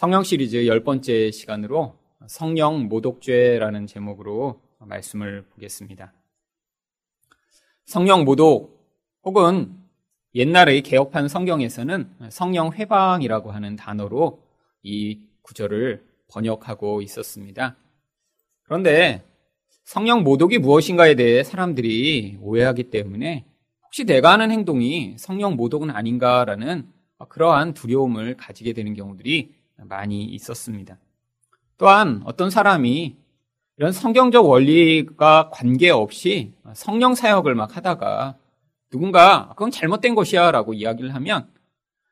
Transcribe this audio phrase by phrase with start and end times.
[0.00, 1.94] 성령 시리즈 열 번째 시간으로
[2.26, 6.14] 성령 모독죄라는 제목으로 말씀을 보겠습니다.
[7.84, 8.82] 성령 모독
[9.24, 9.76] 혹은
[10.34, 14.42] 옛날의 개혁판 성경에서는 성령 회방이라고 하는 단어로
[14.82, 17.76] 이 구절을 번역하고 있었습니다.
[18.62, 19.22] 그런데
[19.84, 23.44] 성령 모독이 무엇인가에 대해 사람들이 오해하기 때문에
[23.84, 26.90] 혹시 내가 하는 행동이 성령 모독은 아닌가라는
[27.28, 30.98] 그러한 두려움을 가지게 되는 경우들이 많이 있었습니다.
[31.78, 33.16] 또한 어떤 사람이
[33.76, 38.36] 이런 성경적 원리가 관계없이 성령 사역을 막 하다가
[38.90, 41.48] 누군가 그건 잘못된 것이야 라고 이야기를 하면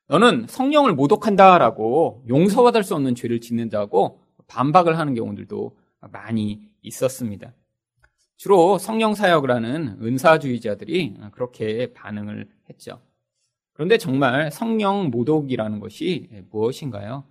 [0.06, 5.76] 너는 성령을 모독한다 라고 용서받을 수 없는 죄를 짓는다고 반박을 하는 경우들도
[6.12, 7.52] 많이 있었습니다.
[8.36, 13.00] 주로 성령 사역을 하는 은사주의자들이 그렇게 반응을 했죠.
[13.74, 17.24] 그런데 정말 성령 모독이라는 것이 무엇인가요?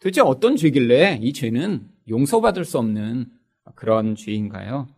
[0.00, 3.26] 도대체 어떤 죄길래 이 죄는 용서받을 수 없는
[3.74, 4.88] 그런 죄인가요?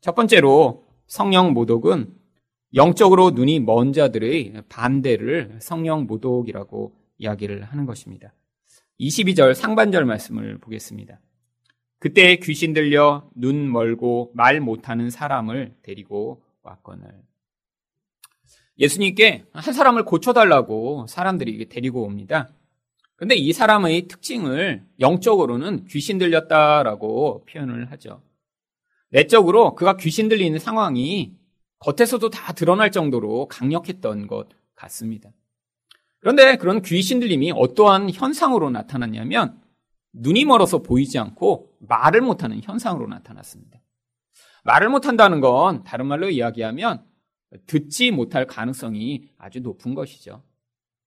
[0.00, 2.14] 첫 번째로 성령 모독은
[2.74, 8.32] 영적으로 눈이 먼 자들의 반대를 성령 모독이라고 이야기를 하는 것입니다.
[9.00, 11.20] 22절 상반절 말씀을 보겠습니다.
[11.98, 17.06] 그때 귀신 들려 눈 멀고 말 못하는 사람을 데리고 왔거늘.
[18.78, 22.50] 예수님께 한 사람을 고쳐달라고 사람들이 데리고 옵니다.
[23.16, 28.22] 근데 이 사람의 특징을 영적으로는 귀신 들렸다라고 표현을 하죠.
[29.08, 31.34] 내적으로 그가 귀신 들리는 상황이
[31.78, 35.30] 겉에서도 다 드러날 정도로 강력했던 것 같습니다.
[36.20, 39.60] 그런데 그런 귀신 들림이 어떠한 현상으로 나타났냐면
[40.12, 43.80] 눈이 멀어서 보이지 않고 말을 못하는 현상으로 나타났습니다.
[44.64, 47.04] 말을 못한다는 건 다른 말로 이야기하면
[47.66, 50.42] 듣지 못할 가능성이 아주 높은 것이죠.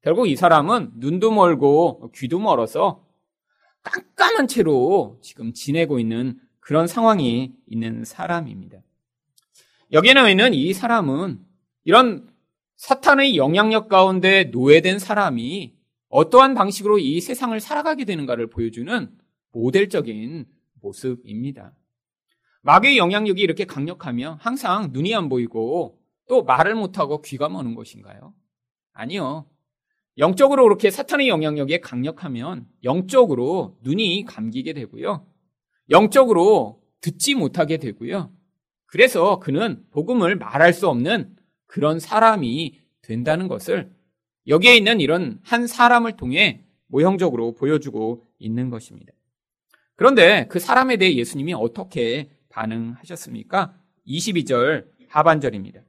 [0.02, 3.06] 결국 이 사람은 눈도 멀고 귀도 멀어서
[3.84, 8.80] 깜깜한 채로 지금 지내고 있는 그런 상황이 있는 사람입니다.
[9.92, 11.40] 여기에 나와 있는 이 사람은
[11.84, 12.30] 이런
[12.76, 15.74] 사탄의 영향력 가운데 노예된 사람이
[16.10, 19.12] 어떠한 방식으로 이 세상을 살아가게 되는가를 보여주는
[19.52, 20.46] 모델적인
[20.82, 21.74] 모습입니다.
[22.62, 28.34] 마귀의 영향력이 이렇게 강력하면 항상 눈이 안 보이고 또 말을 못하고 귀가 머는 것인가요?
[28.94, 29.46] 아니요.
[30.20, 35.26] 영적으로 그렇게 사탄의 영향력이 강력하면 영적으로 눈이 감기게 되고요.
[35.90, 38.32] 영적으로 듣지 못하게 되고요.
[38.86, 41.36] 그래서 그는 복음을 말할 수 없는
[41.68, 43.92] 그런 사람이 된다는 것을
[44.48, 49.14] 여기에 있는 이런 한 사람을 통해 모형적으로 보여주고 있는 것입니다.
[49.96, 53.74] 그런데 그 사람에 대해 예수님이 어떻게 반응하셨습니까?
[54.08, 55.82] 22절 하반절입니다.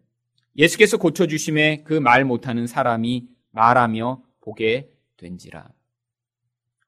[0.56, 5.70] 예수께서 고쳐주심에 그 말 못하는 사람이 말하며 보게 된지라.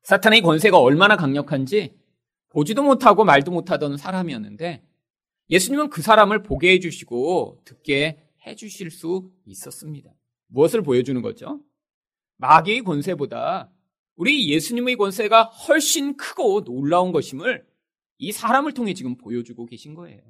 [0.03, 1.97] 사탄의 권세가 얼마나 강력한지
[2.49, 4.85] 보지도 못하고 말도 못하던 사람이었는데
[5.51, 10.11] 예수님은 그 사람을 보게 해주시고 듣게 해주실 수 있었습니다.
[10.49, 11.61] 무엇을 보여주는 거죠?
[12.37, 13.71] 마귀의 권세보다
[14.17, 17.67] 우리 예수님의 권세가 훨씬 크고 놀라운 것임을
[18.19, 20.21] 이 사람을 통해 지금 보여주고 계신 거예요.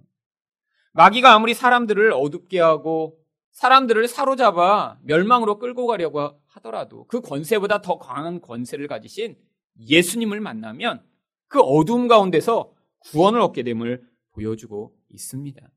[0.93, 3.19] 마귀가 아무리 사람들을 어둡게 하고
[3.53, 9.37] 사람들을 사로잡아 멸망으로 끌고 가려고 하더라도 그 권세보다 더 강한 권세를 가지신
[9.79, 11.05] 예수님을 만나면
[11.49, 14.03] 그 어두움 가운데서 구원을 얻게 됨을
[14.33, 15.71] 보여주고 있습니다.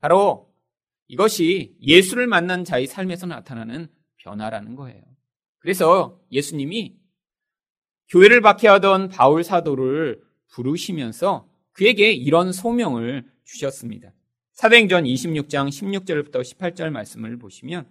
[0.00, 0.52] 바로
[1.08, 5.02] 이것이 예수를 만난 자의 삶에서 나타나는 변화라는 거예요.
[5.58, 6.96] 그래서 예수님이
[8.08, 10.22] 교회를 박해하던 바울 사도를
[10.52, 14.12] 부르시면서 그에게 이런 소명을 주셨습니다.
[14.52, 17.88] 사도행전 26장 16절부터 18절 말씀을 보시면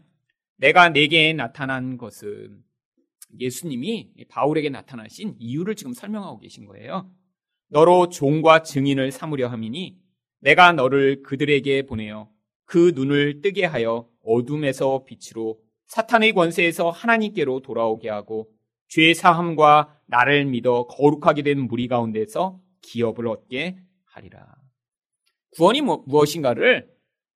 [0.58, 2.64] 내가 내게 나타난 것은
[3.40, 7.10] 예수님이 바울에게 나타나신 이유를 지금 설명하고 계신 거예요.
[7.70, 9.98] 너로 종과 증인을 삼으려 함이니
[10.40, 12.30] 내가 너를 그들에게 보내어
[12.66, 18.52] 그 눈을 뜨게 하여 어둠에서 빛으로 사탄의 권세에서 하나님께로 돌아오게 하고
[18.88, 24.61] 죄 사함과 나를 믿어 거룩하게 된 무리 가운데서 기업을 얻게 하리라.
[25.52, 26.90] 구원이 뭐, 무엇인가를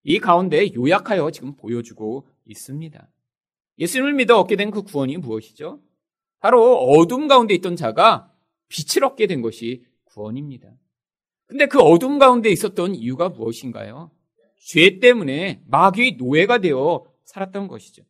[0.04, 3.10] 이 가운데 요약하여 지금 보여주고 있습니다.
[3.78, 5.80] 예수님을 믿어 얻게 된 그 구원이 무엇이죠?
[6.40, 8.32] 바로 어둠 가운데 있던 자가
[8.68, 10.68] 빛을 얻게 된 것이 구원입니다.
[11.46, 14.10] 근데 그 어둠 가운데 있었던 이유가 무엇인가요?
[14.58, 18.02] 죄 때문에 마귀의 노예가 되어 살았던 것이죠.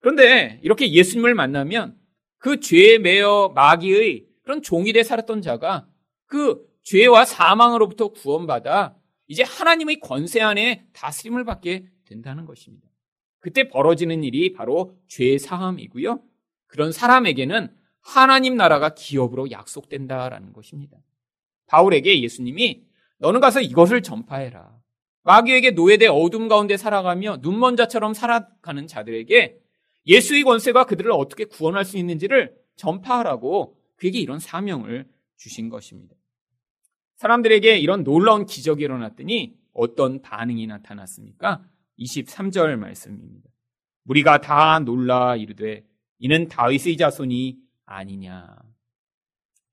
[0.00, 1.98] 그런데 이렇게 예수님을 만나면
[2.38, 5.88] 그 죄에 매여 마귀의 그런 돼 살았던 자가
[6.26, 8.96] 그 죄와 사망으로부터 구원받아
[9.28, 12.88] 이제 하나님의 권세 안에 다스림을 받게 된다는 것입니다.
[13.40, 16.22] 그때 벌어지는 일이 바로 죄 사함이고요.
[16.66, 20.96] 그런 사람에게는 하나님 나라가 기업으로 약속된다라는 것입니다.
[21.66, 22.84] 바울에게 예수님이
[23.18, 24.76] 너는 가서 이것을 전파해라.
[25.22, 29.58] 마귀에게 노예돼 어둠 가운데 살아가며 눈먼 자처럼 살아가는 자들에게
[30.06, 36.14] 예수의 권세가 그들을 어떻게 구원할 수 있는지를 전파하라고 그에게 이런 사명을 주신 것입니다.
[37.16, 41.62] 사람들에게 이런 놀라운 기적이 일어났더니 어떤 반응이 나타났습니까?
[41.98, 43.50] 23절 말씀입니다.
[44.04, 45.84] 우리가 다 놀라 이르되
[46.18, 48.56] 이는 다윗의 자손이 아니냐.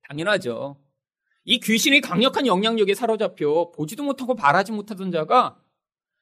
[0.08, 0.76] 당연하죠.
[1.44, 5.58] 이 귀신이 강력한 영향력에 사로잡혀 보지도 못하고 말하지 못하던 자가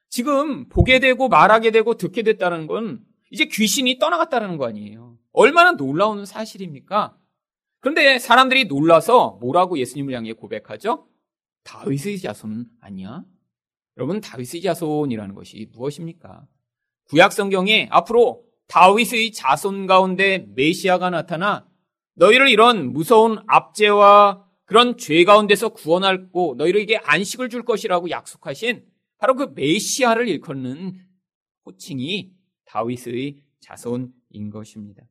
[0.09, 5.17] 지금 보게 되고 말하게 되고 듣게 됐다는 건 이제 귀신이 떠나갔다는 거 아니에요.
[5.31, 7.17] 얼마나 놀라운 사실입니까?
[7.79, 11.07] 그런데 사람들이 놀라서 뭐라고 예수님을 향해 고백하죠?
[11.63, 13.23] 다윗의 자손은 아니야?
[13.97, 16.47] 여러분, 다윗의 자손이라는 것이 무엇입니까?
[17.05, 21.67] 구약 성경에 앞으로 다윗의 자손 가운데 메시아가 나타나
[22.15, 28.85] 너희를 이런 무서운 압제와 그런 죄 가운데서 구원하고 너희에게 안식을 줄 것이라고 약속하신
[29.17, 30.99] 바로 그 메시아를 일컫는
[31.65, 32.31] 호칭이
[32.65, 35.03] 다윗의 자손인 것입니다.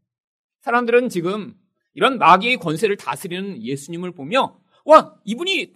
[0.61, 1.55] 사람들은 지금
[1.95, 5.73] 이런 마귀의 권세를 다스리는 예수님을 보며 와 이분이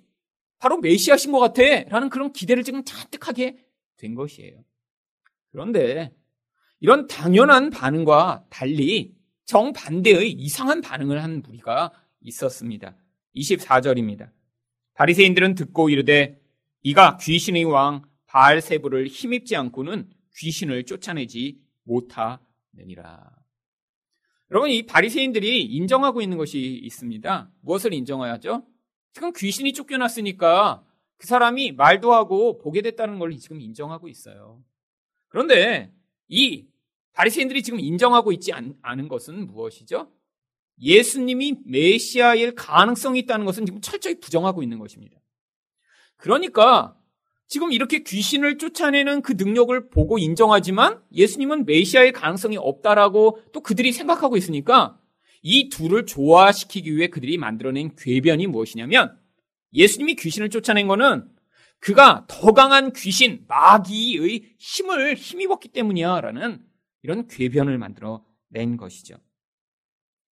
[0.58, 3.56] 바로 메시아신 것 같아 라는 그런 기대를 지금 잔뜩 하게
[3.96, 4.64] 된 것이에요.
[5.50, 6.14] 그런데
[6.80, 9.14] 이런 당연한 반응과 달리
[9.44, 12.96] 정반대의 이상한 반응을 한 무리가 있었습니다.
[13.34, 14.30] 24절입니다.
[14.94, 16.40] 바리새인들은 듣고 이르되
[16.82, 23.30] 이가 귀신의 왕 바알세부를 힘입지 않고는 귀신을 쫓아내지 못하느니라.
[24.50, 27.50] 여러분 이 바리새인들이 인정하고 있는 것이 있습니다.
[27.62, 28.64] 무엇을 인정해야죠?
[29.16, 30.84] 지금 귀신이 쫓겨났으니까
[31.16, 34.62] 그 사람이 말도 하고 보게 됐다는 걸 지금 인정하고 있어요.
[35.28, 35.90] 그런데
[36.28, 36.66] 이
[37.14, 40.12] 바리새인들이 지금 인정하고 있지 않은 것은 무엇이죠?
[40.82, 45.18] 예수님이 메시아일 가능성이 있다는 것은 지금 철저히 부정하고 있는 것입니다.
[46.18, 46.94] 그러니까
[47.46, 54.36] 지금 이렇게 귀신을 쫓아내는 그 능력을 보고 인정하지만 예수님은 메시아의 가능성이 없다라고 또 그들이 생각하고
[54.36, 55.00] 있으니까
[55.48, 59.16] 이 둘을 조화시키기 위해 그들이 만들어낸 궤변이 무엇이냐면
[59.72, 61.28] 예수님이 귀신을 쫓아낸 거는
[61.78, 66.64] 그가 더 강한 귀신, 마귀의 힘을 힘입었기 때문이야 라는
[67.02, 69.18] 이런 궤변을 만들어 낸 것이죠.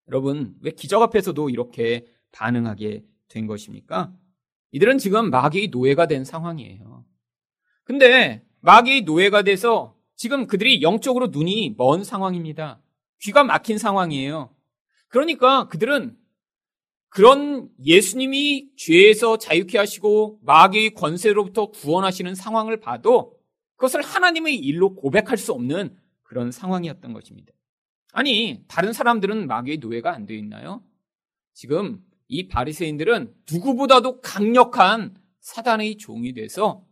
[0.09, 4.13] 여러분, 왜 기적 앞에서도 이렇게 반응하게 된 것입니까?
[4.73, 7.05] 이들은 지금 마귀의 노예가 된 상황이에요.
[7.85, 12.83] 근데 마귀의 노예가 돼서 지금 그들이 영적으로 눈이 먼 상황입니다.
[13.21, 14.54] 귀가 막힌 상황이에요.
[15.15, 16.17] 그러니까 그들은
[17.09, 23.39] 그런 예수님이 죄에서 자유케 하시고 마귀의 권세로부터 구원하시는 상황을 봐도
[23.77, 27.53] 그것을 하나님의 일로 고백할 수 없는 그런 상황이었던 것입니다.
[28.13, 30.83] 아니, 다른 사람들은 마귀의 노예가 안 되어 있나요?
[31.53, 36.85] 지금 이 바리새인들은 누구보다도 강력한 사단의 종이 돼서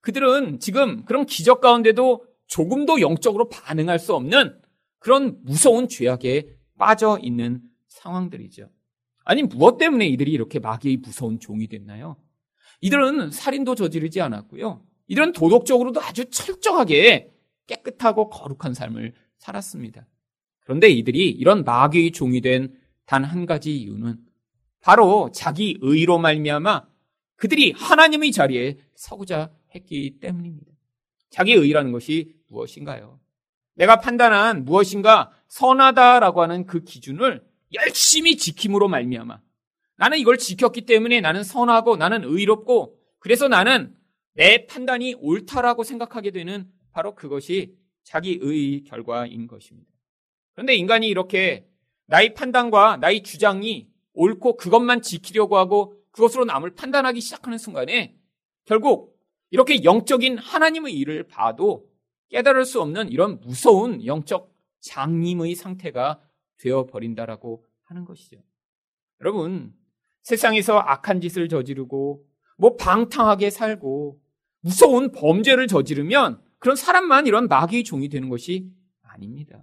[0.00, 4.60] 그들은 지금 그런 기적 가운데도 조금도 영적으로 반응할 수 없는
[4.98, 8.68] 그런 무서운 죄악에 빠져 있는 상황들이죠.
[9.24, 12.16] 아니, 무엇 때문에 이들이 이렇게 마귀의 무서운 종이 됐나요?
[12.80, 14.84] 이들은 살인도 저지르지 않았고요.
[15.06, 17.30] 이들은 도덕적으로도 아주 철저하게
[17.68, 20.08] 깨끗하고 거룩한 삶을 살았습니다.
[20.58, 22.74] 그런데 이들이 이런 마귀의 종이 된
[23.06, 24.16] 단 한 가지 이유는
[24.80, 26.86] 바로 자기 의로 말미암아
[27.36, 30.72] 그들이 하나님의 자리에 서고자 했기 때문입니다.
[31.30, 33.20] 자기 의라는 것이 무엇인가요?
[33.74, 39.40] 내가 판단한 무엇인가 선하다라고 하는 그 기준을 열심히 지킴으로 말미암아
[39.96, 43.94] 나는 이걸 지켰기 때문에 나는 선하고 나는 의롭고 그래서 나는
[44.34, 49.88] 내 판단이 옳다라고 생각하게 되는 바로 그것이 자기 의 결과인 것입니다.
[50.54, 51.66] 그런데 인간이 이렇게
[52.06, 58.16] 나의 판단과 나의 주장이 옳고 그것만 지키려고 하고 그것으로 남을 판단하기 시작하는 순간에
[58.64, 59.18] 결국
[59.50, 61.86] 이렇게 영적인 하나님의 일을 봐도
[62.32, 66.20] 깨달을 수 없는 이런 무서운 영적 장님의 상태가
[66.56, 68.38] 되어 버린다라고 하는 것이죠.
[69.20, 69.74] 여러분,
[70.22, 72.24] 세상에서 악한 짓을 저지르고
[72.56, 74.20] 뭐 방탕하게 살고
[74.60, 78.70] 무서운 범죄를 저지르면 그런 사람만 이런 마귀의 종이 되는 것이
[79.02, 79.62] 아닙니다.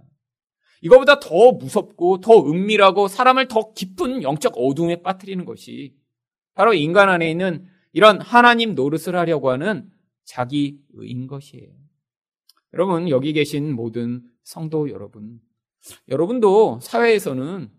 [0.82, 5.96] 이거보다 더 무섭고 더 은밀하고 사람을 더 깊은 영적 어둠에 빠뜨리는 것이
[6.54, 9.90] 바로 인간 안에 있는 이런 하나님 노릇을 하려고 하는
[10.24, 11.89] 자기의인 것이에요.
[12.74, 15.40] 여러분, 여기 계신 모든 성도 여러분,
[16.08, 17.70] 여러분도 사회에서는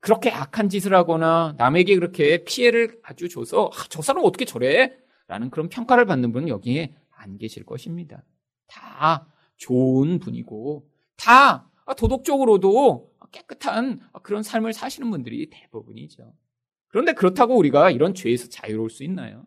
[0.00, 4.96] 그렇게 악한 짓을 하거나 남에게 그렇게 피해를 아주 줘서 아, 저 사람 어떻게 저래?
[5.28, 8.24] 라는 그런 평가를 받는 분은 여기에 안 계실 것입니다.
[8.66, 16.32] 다 좋은 분이고 다 도덕적으로도 깨끗한 그런 삶을 사시는 분들이 대부분이죠.
[16.88, 19.46] 그런데 그렇다고 우리가 이런 죄에서 자유로울 수 있나요?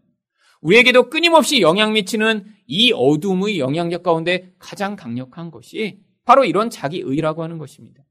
[0.63, 7.57] 우리에게도 끊임없이 영향 미치는 이 어둠의 영향력 가운데 가장 강력한 것이 바로 이런 자기의라고 하는
[7.57, 8.03] 것입니다.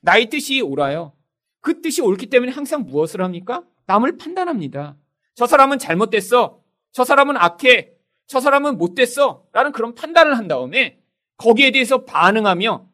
[0.00, 1.12] 나의 뜻이 옳아요.
[1.60, 3.62] 그 뜻이 옳기 때문에 항상 무엇을 합니까?
[3.86, 4.96] 남을 판단합니다.
[5.34, 6.60] 저 사람은 잘못됐어.
[6.92, 7.92] 저 사람은 악해.
[8.26, 9.44] 저 사람은 못됐어.
[9.52, 10.98] 라는 그런 판단을 한 다음에
[11.36, 12.88] 거기에 대해서 반응하며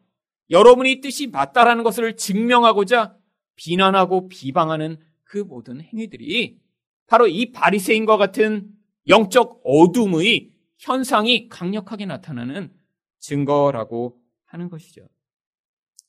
[0.49, 3.15] 여러분이 뜻이 맞다라는 것을 증명하고자
[3.55, 6.59] 비난하고 비방하는 그 모든 행위들이
[7.07, 8.74] 바로 이 바리새인과 같은
[9.07, 12.73] 영적 어둠의 현상이 강력하게 나타나는
[13.19, 15.07] 증거라고 하는 것이죠.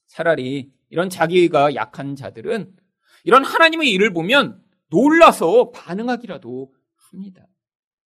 [0.07, 2.75] 차라리 이런 자기가 약한 자들은
[3.25, 7.47] 이런 하나님의 일을 보면 놀라서 반응하기라도 합니다.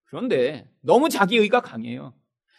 [0.05, 2.15] 그런데 너무 자기의가 강해요.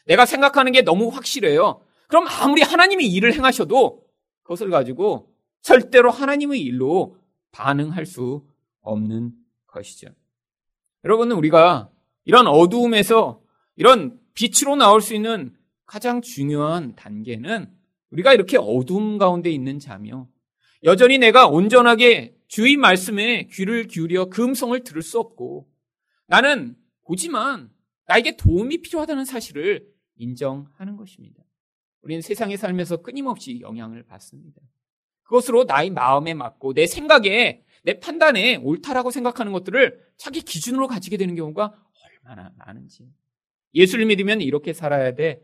[0.06, 1.84] 내가 생각하는 게 너무 확실해요.
[2.08, 4.06] 그럼 아무리 하나님이 일을 행하셔도
[4.44, 7.18] 그것을 가지고 절대로 하나님의 일로
[7.52, 8.48] 반응할 수
[8.82, 9.34] 없는
[9.68, 10.08] 것이죠.
[11.04, 11.90] 여러분은 우리가
[12.26, 13.42] 이런 어두움에서
[13.76, 17.72] 이런 빛으로 나올 수 있는 가장 중요한 단계는
[18.12, 20.28] 우리가 이렇게 어두움 가운데 있는 자며
[20.84, 25.70] 여전히 내가 온전하게 주의 말씀에 귀를 기울여 그 음성을 들을 수 없고
[26.28, 26.76] 나는
[27.06, 27.70] 보지만
[28.08, 29.88] 나에게 도움이 필요하다는 사실을
[30.18, 31.44] 인정하는 것입니다.
[32.02, 34.60] 우리는 세상의 삶에서 끊임없이 영향을 받습니다.
[35.24, 41.36] 그것으로 나의 마음에 맞고 내 생각에 내 판단에 옳다라고 생각하는 것들을 자기 기준으로 가지게 되는
[41.36, 41.74] 경우가
[42.24, 43.10] 많은지.
[43.74, 45.42] 예수를 믿으면 이렇게 살아야 돼.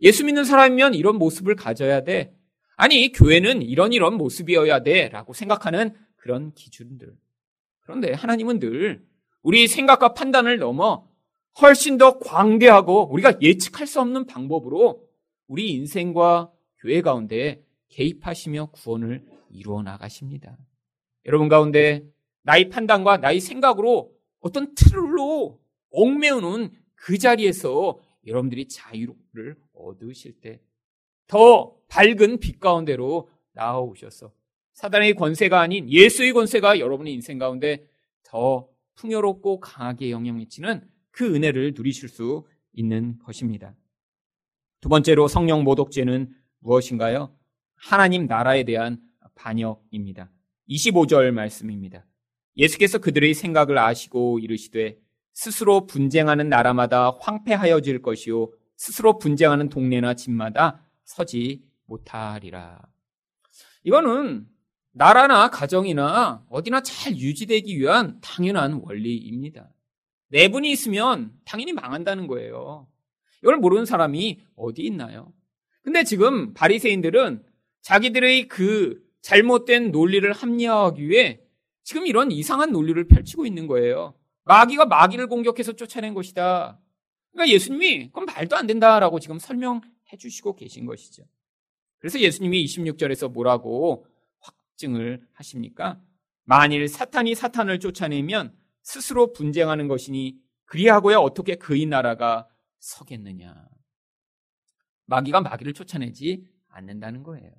[0.00, 2.34] 예수 믿는 사람이면 이런 모습을 가져야 돼.
[2.76, 5.08] 아니, 교회는 이런 이런 모습이어야 돼.
[5.08, 7.12] 라고 생각하는 그런 기준들.
[7.80, 9.04] 그런데 하나님은 늘
[9.42, 11.08] 우리 생각과 판단을 넘어
[11.60, 15.02] 훨씬 더 광대하고 우리가 예측할 수 없는 방법으로
[15.46, 20.56] 우리 인생과 교회 가운데 개입하시며 구원을 이루어 나가십니다.
[21.26, 22.04] 여러분 가운데
[22.42, 25.58] 나의 판단과 나의 생각으로 어떤 틀로
[25.90, 30.60] 얽매우는 그 자리에서 여러분들이 자유를 얻으실 때
[31.28, 34.32] 더 밝은 빛 가운데로 나아오셔서
[34.72, 37.86] 사단의 권세가 아닌 예수의 권세가 여러분의 인생 가운데
[38.24, 43.74] 더 풍요롭고 강하게 영향 미치는 그 은혜를 누리실 수 있는 것입니다.
[44.80, 47.36] 두 번째로 성령 모독죄는 무엇인가요?
[47.74, 49.00] 하나님 나라에 대한
[49.34, 50.30] 반역입니다.
[50.68, 52.06] 25절 말씀입니다.
[52.56, 54.98] 예수께서 그들의 생각을 아시고 이르시되
[55.38, 62.82] 스스로 분쟁하는 나라마다 황폐하여질 것이요 스스로 분쟁하는 동네나 집마다 서지 못하리라.
[63.84, 64.48] 이거는
[64.90, 69.70] 나라나 가정이나 어디나 잘 유지되기 위한 당연한 원리입니다.
[70.30, 72.88] 내분이 있으면 당연히 망한다는 거예요.
[73.40, 75.32] 이걸 모르는 사람이 어디 있나요?
[75.82, 77.44] 근데 지금 바리새인들은
[77.82, 81.40] 자기들의 그 잘못된 논리를 합리화하기 위해
[81.84, 84.17] 지금 이런 이상한 논리를 펼치고 있는 거예요.
[84.48, 86.80] 마귀가 마귀를 공격해서 쫓아낸 것이다.
[87.32, 91.24] 그러니까 예수님이 그건 말도 안 된다라고 지금 설명해 주시고 계신 것이죠.
[91.98, 94.06] 그래서 예수님이 26절에서 뭐라고
[94.38, 96.00] 확증을 하십니까?
[96.44, 103.68] 만일 사탄이 사탄을 쫓아내면 스스로 분쟁하는 것이니 그리하고야 어떻게 그의 나라가 서겠느냐.
[105.04, 107.52] 마귀가 마귀를 쫓아내지 않는다는 거예요.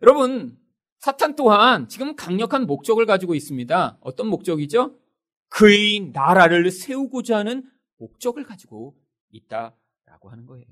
[0.00, 0.58] 여러분,
[1.00, 3.98] 사탄 또한 지금 강력한 목적을 가지고 있습니다.
[4.00, 4.98] 어떤 목적이죠?
[5.48, 7.64] 그의 나라를 세우고자 하는
[7.98, 8.96] 목적을 가지고
[9.30, 10.66] 있다라고 하는 거예요.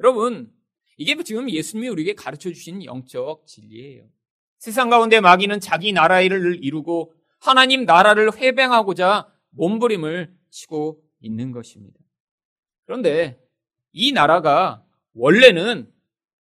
[0.00, 0.52] 여러분,
[0.96, 4.08] 이게 지금 예수님이 우리에게 가르쳐 주신 영적 진리예요.
[4.58, 11.98] 세상 가운데 마귀는 자기 나라를 이루고 하나님 나라를 회병하고자 몸부림을 치고 있는 것입니다.
[12.86, 13.40] 그런데
[13.92, 15.90] 이 나라가 원래는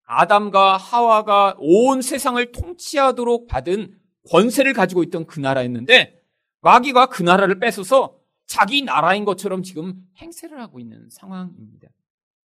[0.05, 3.99] 아담과 하와가 온 세상을 통치하도록 받은
[4.29, 6.20] 권세를 가지고 있던 그 나라였는데
[6.63, 11.89] 마귀가 그 나라를 뺏어서 자기 나라인 것처럼 지금 행세를 하고 있는 상황입니다.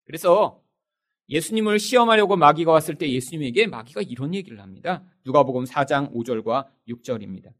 [0.05, 0.61] 그래서
[1.29, 5.03] 예수님을 시험하려고 마귀가 왔을 때 예수님에게 마귀가 이런 얘기를 합니다.
[5.25, 7.51] 누가복음 4장 5절과 6절입니다.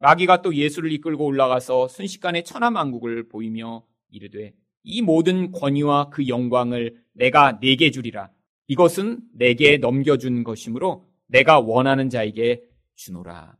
[0.00, 7.58] 마귀가 또 예수를 이끌고 올라가서 순식간에 천하만국을 보이며 이르되 이 모든 권위와 그 영광을 내가
[7.60, 8.30] 내게 주리라.
[8.66, 12.62] 이것은 내게 넘겨준 것이므로 내가 원하는 자에게
[12.94, 13.56] 주노라.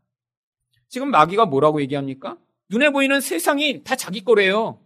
[0.93, 2.37] 지금 마귀가 뭐라고 얘기합니까?
[2.69, 4.79] 눈에 보이는 세상이 다 자기 거래요.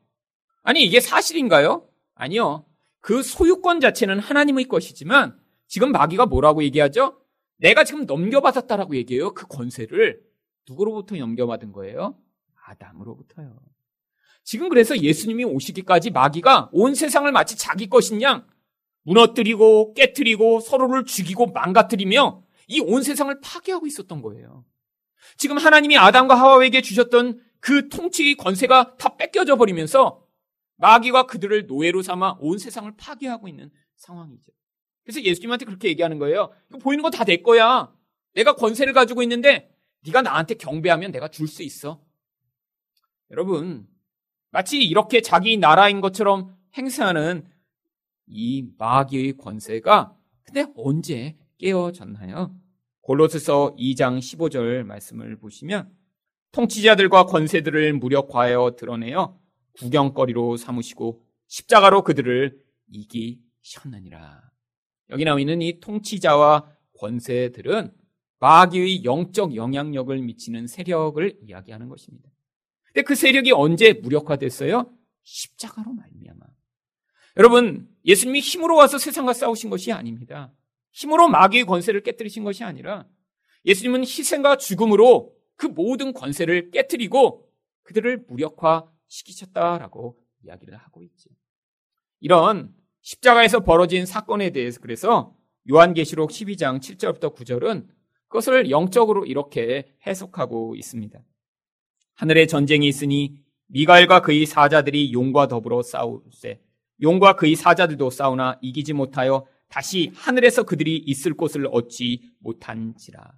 [0.63, 1.89] 아니, 이게 사실인가요?
[2.15, 2.65] 아니요.
[3.01, 5.37] 그 소유권 자체는 하나님의 것이지만
[5.67, 7.21] 지금 마귀가 뭐라고 얘기하죠?
[7.57, 9.35] 내가 지금 넘겨받았다라고 얘기해요.
[9.35, 10.21] 그 권세를.
[10.69, 12.17] 누구로부터 넘겨받은 거예요?
[12.67, 13.59] 아담으로부터요.
[14.45, 18.47] 지금 그래서 예수님이 오시기까지 마귀가 온 세상을 마치 자기 것인 양
[19.03, 24.65] 무너뜨리고 깨뜨리고 서로를 죽이고 망가뜨리며 이 온 세상을 파괴하고 있었던 거예요.
[25.37, 30.25] 지금 하나님이 아담과 하와에게 주셨던 그 통치 권세가 다 뺏겨져 버리면서
[30.77, 34.53] 마귀가 그들을 노예로 삼아 온 세상을 파괴하고 있는 상황이죠.
[35.05, 36.53] 그래서 예수님한테 그렇게 얘기하는 거예요.
[36.83, 37.93] 보이는 거 다 내 거야.
[38.35, 39.71] 내가 권세를 가지고 있는데
[40.05, 42.03] 네가 나한테 경배하면 내가 줄 수 있어.
[43.31, 43.87] 여러분,
[44.51, 47.49] 마치 이렇게 자기 나라인 것처럼 행사하는
[48.27, 50.15] 이 마귀의 권세가
[50.45, 52.55] 근데 언제 깨어졌나요?
[53.07, 55.89] 골로스서 2장 15절 말씀을 보시면
[56.51, 59.39] 통치자들과 권세들을 무력화하여 드러내어
[59.79, 64.51] 구경거리로 삼으시고 십자가로 그들을 이기셨느니라.
[65.11, 67.93] 여기 나와 있는 이 통치자와 권세들은
[68.41, 72.29] 마귀의 영적 영향력을 미치는 세력을 이야기하는 것입니다.
[72.87, 74.91] 근데 그 세력이 언제 무력화됐어요?
[75.23, 76.45] 십자가로 말미암아.
[77.37, 80.53] 여러분, 예수님이 힘으로 와서 세상과 싸우신 것이 아닙니다.
[80.97, 83.07] 힘으로 마귀의 권세를 깨뜨리신 것이 아니라
[83.67, 87.47] 예수님은 희생과 죽음으로 그 모든 권세를 깨뜨리고
[87.83, 91.29] 그들을 무력화시키셨다라고 이야기를 하고 있죠.
[92.21, 95.37] 이런 십자가에서 벌어진 사건에 대해서 그래서
[95.71, 97.89] 요한계시록 12장 7절부터 9절은
[98.29, 101.21] 그것을 영적으로 이렇게 해석하고 있습니다.
[102.15, 103.37] 하늘에 전쟁이 있으니
[103.67, 106.63] 미가엘과 그의 사자들이 용과 더불어 싸우세
[107.03, 113.33] 용과 그의 사자들도 싸우나 이기지 못하여 다시 하늘에서 그들이 있을 곳을 얻지 못한지라.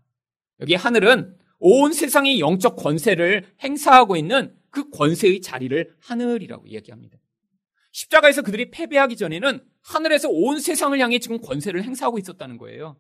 [0.60, 7.18] 여기 하늘은 온 세상의 영적 권세를 행사하고 있는 그 권세의 자리를 하늘이라고 이야기합니다.
[7.92, 12.96] 십자가에서 그들이 패배하기 전에는 하늘에서 온 세상을 향해 지금 권세를 행사하고 있었다는 거예요.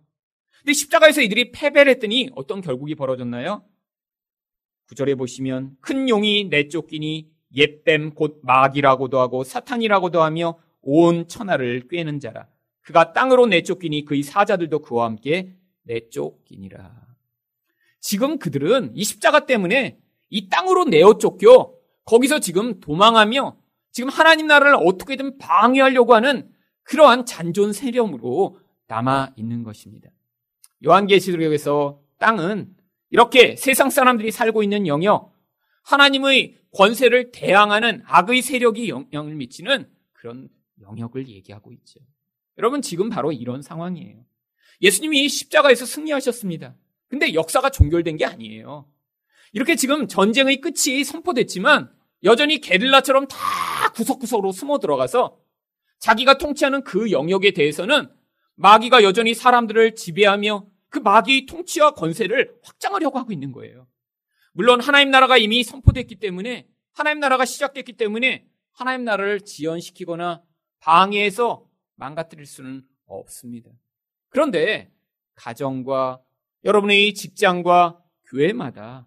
[0.58, 3.64] 근데 십자가에서 이들이 패배를 했더니 어떤 결국이 벌어졌나요?
[4.88, 12.48] 구절에 보시면 큰 용이 내쫓기니 옛뱀 곧 마귀라고도 하고 사탄이라고도 하며 온 천하를 꿰는 자라.
[12.82, 17.08] 그가 땅으로 내쫓기니 그의 사자들도 그와 함께 내쫓기니라.
[18.00, 19.98] 지금 그들은 이 십자가 때문에
[20.30, 23.56] 이 땅으로 내어 쫓겨 거기서 지금 도망하며
[23.92, 26.50] 지금 하나님 나라를 어떻게든 방해하려고 하는
[26.84, 30.10] 그러한 잔존 세력으로 남아 있는 것입니다.
[30.84, 32.74] 요한계시록에서 땅은
[33.10, 35.32] 이렇게 세상 사람들이 살고 있는 영역,
[35.84, 40.48] 하나님의 권세를 대항하는 악의 세력이 영향을 미치는 그런
[40.80, 42.00] 영역을 얘기하고 있죠.
[42.58, 44.24] 여러분, 지금 바로 이런 상황이에요.
[44.82, 46.76] 예수님이 십자가에서 승리하셨습니다.
[47.08, 48.86] 근데 역사가 종결된 게 아니에요.
[49.52, 51.90] 이렇게 지금 전쟁의 끝이 선포됐지만
[52.24, 55.38] 여전히 게릴라처럼 다 구석구석으로 숨어 들어가서
[55.98, 58.08] 자기가 통치하는 그 영역에 대해서는
[58.56, 63.86] 마귀가 여전히 사람들을 지배하며 그 마귀의 통치와 권세를 확장하려고 하고 있는 거예요.
[64.52, 70.42] 물론 하나님 나라가 이미 선포됐기 때문에 하나님 나라가 시작됐기 때문에 하나님 나라를 지연시키거나
[70.80, 71.67] 방해해서
[71.98, 73.70] 망가뜨릴 수는 없습니다.
[74.30, 74.90] 그런데
[75.34, 76.20] 가정과
[76.64, 79.06] 여러분의 직장과 교회마다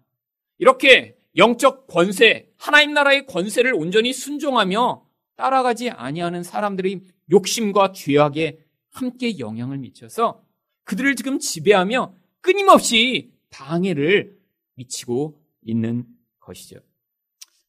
[0.58, 7.00] 이렇게 영적 권세, 하나님 나라의 권세를 온전히 순종하며 따라가지 아니하는 사람들의
[7.30, 8.58] 욕심과 죄악에
[8.90, 10.44] 함께 영향을 미쳐서
[10.84, 14.38] 그들을 지금 지배하며 끊임없이 방해를
[14.74, 16.04] 미치고 있는
[16.40, 16.80] 것이죠.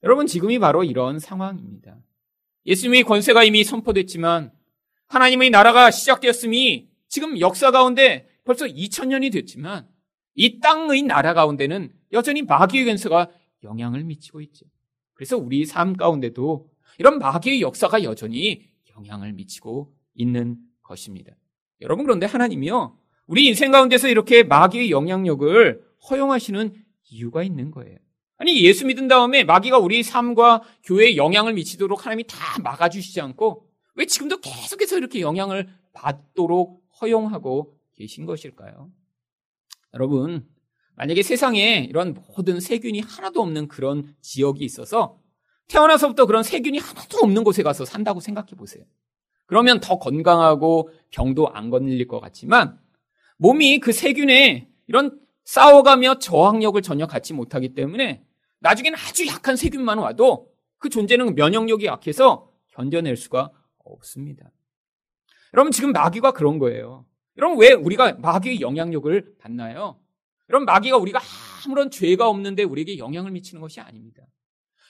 [0.04, 1.98] 여러분, 지금이 바로 이런 상황입니다.
[2.66, 4.52] 예수님의 권세가 이미 선포됐지만
[5.14, 9.88] 하나님의 나라가 시작되었음이 지금 역사 가운데 벌써 2000년이 됐지만
[10.34, 13.30] 이 땅의 나라 가운데는 여전히 마귀의 권세가
[13.64, 14.66] 영향을 미치고 있죠.
[15.14, 21.34] 그래서 우리 삶 가운데도 이런 마귀의 역사가 여전히 영향을 미치고 있는 것입니다.
[21.82, 22.98] 여러분 그런데 하나님이요.
[23.28, 26.74] 우리 인생 가운데서 이렇게 마귀의 영향력을 허용하시는
[27.12, 28.00] 이유가 있는 거예요.
[28.38, 34.06] 아니 예수 믿은 다음에 마귀가 우리 삶과 교회에 영향을 미치도록 하나님이 다 막아주시지 않고 왜
[34.06, 38.92] 지금도 계속해서 이렇게 영향을 받도록 허용하고 계신 것일까요?
[39.94, 40.48] 여러분,
[40.96, 45.20] 만약에 세상에 이런 모든 세균이 하나도 없는 그런 지역이 있어서
[45.68, 48.84] 태어나서부터 그런 세균이 하나도 없는 곳에 가서 산다고 생각해 보세요.
[49.46, 52.80] 그러면 더 건강하고 병도 안 걸릴 것 같지만
[53.38, 58.24] 몸이 그 세균에 이런 싸워가며 저항력을 전혀 갖지 못하기 때문에
[58.60, 63.52] 나중에는 아주 약한 세균만 와도 그 존재는 면역력이 약해서 견뎌낼 수가
[63.84, 64.52] 없습니다.
[65.54, 67.06] 여러분 지금 마귀가 그런 거예요.
[67.38, 70.00] 여러분 왜 우리가 마귀의 영향력을 받나요?
[70.50, 71.20] 여러분 마귀가 우리가
[71.66, 74.24] 아무런 죄가 없는데 우리에게 영향을 미치는 것이 아닙니다.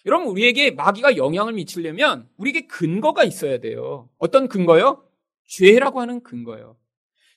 [0.05, 4.09] 여러분 우리에게 마귀가 영향을 미치려면 우리에게 근거가 있어야 돼요.
[4.17, 5.05] 어떤 근거요?
[5.45, 6.77] 죄라고 하는 근거요.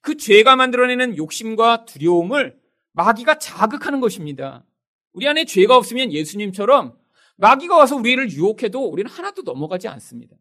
[0.00, 2.58] 그 죄가 만들어내는 욕심과 두려움을
[2.92, 4.64] 마귀가 자극하는 것입니다.
[5.12, 6.96] 우리 안에 죄가 없으면 예수님처럼
[7.36, 10.36] 마귀가 와서 우리를 유혹해도 우리는 하나도 넘어가지 않습니다.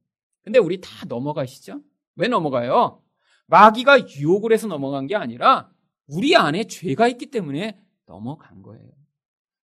[0.45, 1.81] 근데 우리 다 넘어가시죠?
[2.15, 3.01] 왜 넘어가요?
[3.47, 5.69] 마귀가 유혹을 해서 넘어간 게 아니라
[6.07, 8.87] 우리 안에 죄가 있기 때문에 넘어간 거예요.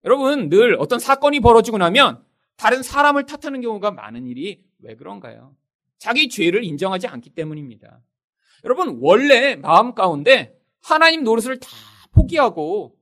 [0.04, 2.22] 여러분, 늘 어떤 사건이 벌어지고 나면
[2.56, 5.54] 다른 사람을 탓하는 경우가 많은 일이 왜 그런가요?
[5.98, 8.00] 자기 죄를 인정하지 않기 때문입니다.
[8.64, 11.68] 여러분, 원래 마음 가운데 하나님 노릇을 다
[12.10, 12.96] 포기하고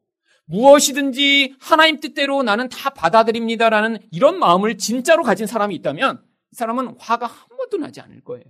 [0.45, 7.27] 무엇이든지 하나님 뜻대로 나는 다 받아들입니다라는 이런 마음을 진짜로 가진 사람이 있다면 이 사람은 화가
[7.27, 8.45] 한 번도 나지 않을 거예요.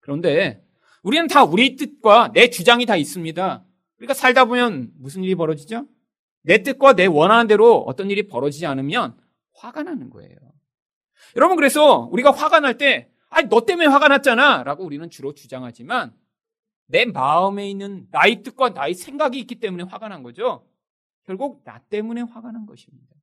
[0.00, 0.62] 그런데
[1.02, 3.64] 우리는 다 우리 뜻과 내 주장이 다 있습니다.
[3.96, 5.86] 그러니까 살다 보면 무슨 일이 벌어지죠?
[6.42, 9.16] 내 뜻과 내 원하는 대로 어떤 일이 벌어지지 않으면
[9.54, 10.36] 화가 나는 거예요.
[11.36, 14.64] 여러분, 그래서 우리가 화가 날 때, 아니, 너 때문에 화가 났잖아.
[14.64, 16.12] 라고 우리는 주로 주장하지만,
[16.86, 20.66] 내 마음에 있는 나의 뜻과 나의 생각이 있기 때문에 화가 난 거죠.
[21.24, 23.14] 결국 나 때문에 화가 난 것입니다.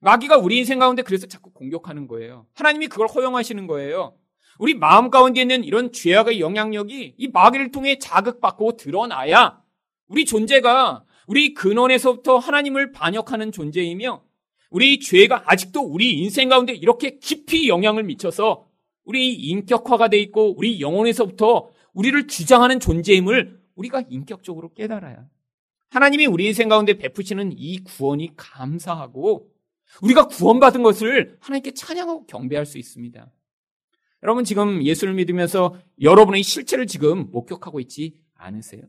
[0.00, 2.46] 마귀가 우리 인생 가운데 그래서 자꾸 공격하는 거예요.
[2.54, 4.16] 하나님이 그걸 허용하시는 거예요.
[4.58, 9.62] 우리 마음 가운데 있는 이런 죄악의 영향력이 이 마귀를 통해 자극받고 드러나야
[10.08, 14.22] 우리 존재가 우리 근원에서부터 하나님을 반역하는 존재이며
[14.70, 18.66] 우리 죄가 아직도 우리 인생 가운데 이렇게 깊이 영향을 미쳐서
[19.04, 25.26] 우리 인격화가 돼 있고 우리 영혼에서부터 우리를 주장하는 존재임을 우리가 인격적으로 깨달아야
[25.90, 29.48] 하나님이 우리 인생 가운데 베푸시는 이 구원이 감사하고
[30.02, 33.30] 우리가 구원받은 것을 하나님께 찬양하고 경배할 수 있습니다.
[34.22, 38.82] 여러분 지금 예수를 믿으면서 여러분의 실체를 지금 목격하고 있지 않으세요?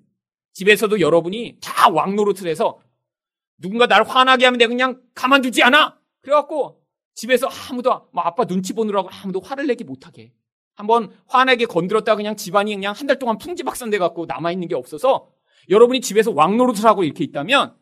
[0.54, 2.80] 집에서도 여러분이 다 왕노릇을 해서
[3.58, 6.00] 누군가 나를 화나게 하면 내가 그냥 가만두지 않아.
[6.22, 6.82] 그래갖고
[7.14, 10.34] 집에서 아무도 뭐 아빠 눈치 보느라고 아무도 화를 내기 못하게.
[10.76, 15.30] 한번 화나게 건드렸다 그냥 집안이 그냥 한 달 동안 풍지박산돼 갖고 남아 있는 게 없어서
[15.70, 17.76] 여러분이 집에서 왕노릇을 하고 이렇게 있다면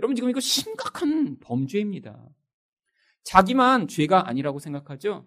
[0.00, 2.18] 여러분 지금 이거 심각한 범죄입니다.
[3.24, 5.26] 자기만 죄가 아니라고 생각하죠.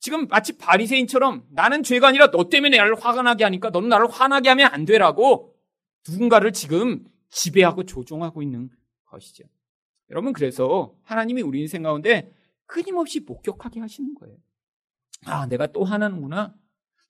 [0.00, 4.48] 지금 마치 바리새인처럼 나는 죄가 아니라 너 때문에 나를 화가 나게 하니까 너는 나를 화나게
[4.50, 5.54] 하면 안 되라고
[6.08, 8.70] 누군가를 지금 지배하고 조종하고 있는
[9.06, 9.44] 것이죠.
[10.10, 12.32] 여러분 그래서 하나님이 우리 인생 가운데
[12.66, 14.36] 끊임없이 목격하게 하시는 거예요.
[15.26, 16.54] 아, 내가 또 화나는구나.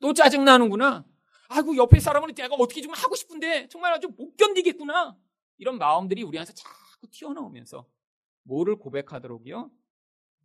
[0.01, 1.05] 또 짜증나는구나.
[1.49, 5.17] 아이고, 옆에 사람은 내가 어떻게 좀 하고 싶은데 정말 아주 못 견디겠구나.
[5.59, 7.87] 이런 마음들이 우리 안에서 자꾸 튀어나오면서
[8.45, 9.71] 뭐를 고백하도록요?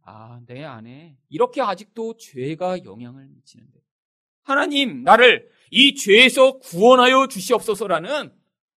[0.06, 3.80] 아, 내 안에 이렇게 아직도 죄가 영향을 미치는데.
[4.44, 8.34] 하나님, 나를 이 죄에서 구원하여 주시옵소서라는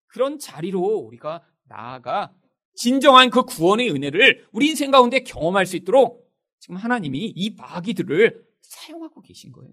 [0.07, 2.33] 그런 자리로 우리가 나아가
[2.75, 9.23] 진정한 그 구원의 은혜를 우리 인생 가운데 경험할 수 있도록 지금 하나님이 이 마귀들을 사용하고
[9.23, 9.73] 계신 거예요.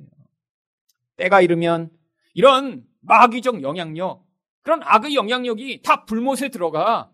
[1.18, 1.92] 때가 이르면
[2.34, 4.26] 이런 마귀적 영향력,
[4.64, 7.12] 그런 악의 영향력이 다 불못에 들어가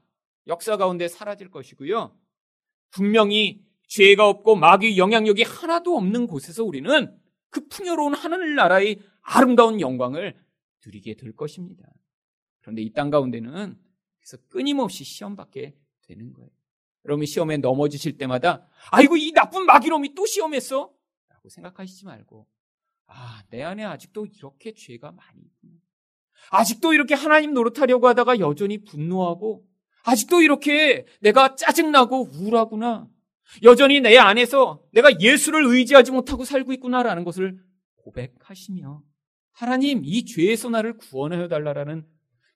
[0.48, 2.16] 역사 가운데 사라질 것이고요.
[2.92, 7.16] 분명히 죄가 없고 마귀 영향력이 하나도 없는 곳에서 우리는
[7.50, 10.38] 그 풍요로운 하늘나라의 아름다운 영광을
[10.86, 11.84] 누리게 될 것입니다.
[12.62, 13.78] 그런데 이 땅 가운데는
[14.20, 16.50] 그래서 끊임없이 시험받게 되는 거예요.
[17.06, 20.92] 여러분 시험에 넘어지실 때마다 아이고 이 나쁜 마귀놈이 또 시험했어?
[21.30, 22.48] 라고 생각하시지 말고
[23.08, 25.74] 아, 내 안에 아직도 이렇게 죄가 많이 있구나.
[26.52, 29.66] 아직도 이렇게 하나님 노릇하려고 하다가 여전히 분노하고
[30.04, 33.08] 아직도 이렇게 내가 짜증나고 우울하구나.
[33.64, 37.60] 여전히 내 안에서 내가 예수를 의지하지 못하고 살고 있구나라는 것을
[37.96, 39.02] 고백하시며
[39.52, 42.06] 하나님 이 죄에서 나를 구원하여 달라라는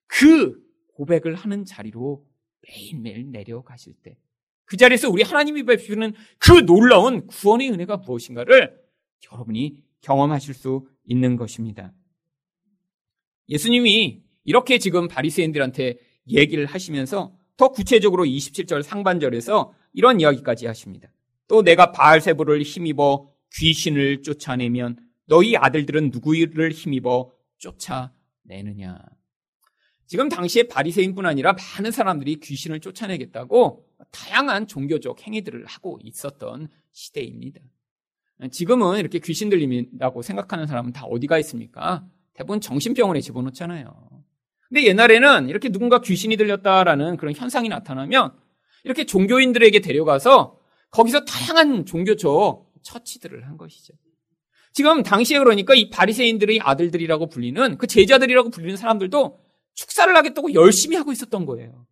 [0.07, 0.61] 그
[0.95, 2.25] 고백을 하는 자리로
[2.61, 4.17] 매일매일 내려가실 때
[4.65, 8.75] 그 자리에서 우리 하나님이 베푸는 그 놀라운 구원의 은혜가 무엇인가를
[9.31, 11.93] 여러분이 경험하실 수 있는 것입니다.
[13.49, 15.97] 예수님이 이렇게 지금 바리새인들한테
[16.29, 21.09] 얘기를 하시면서 더 구체적으로 27절 상반절에서 이런 이야기까지 하십니다.
[21.47, 28.99] 또 내가 바알세부를 힘입어 귀신을 쫓아내면 너희 아들들은 누구를 힘입어 쫓아내느냐.
[30.05, 37.61] 지금 당시에 바리새인뿐 아니라 많은 사람들이 귀신을 쫓아내겠다고 다양한 종교적 행위들을 하고 있었던 시대입니다.
[38.51, 42.05] 지금은 이렇게 귀신 들림이라고 생각하는 사람은 다 어디가 있습니까?
[42.33, 44.09] 대부분 정신병원에 집어넣잖아요.
[44.67, 48.33] 근데 옛날에는 이렇게 누군가 귀신이 들렸다라는 그런 현상이 나타나면
[48.83, 50.57] 이렇게 종교인들에게 데려가서
[50.91, 53.93] 거기서 다양한 종교적 처치들을 한 것이죠.
[54.73, 59.39] 지금 당시에 그러니까 이 바리새인들의 아들들이라고 불리는 그 제자들이라고 불리는 사람들도
[59.75, 61.85] 축사를 하겠다고 열심히 하고 있었던 거예요.